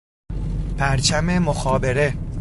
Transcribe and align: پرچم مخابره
پرچم 0.77 1.25
مخابره 1.39 2.13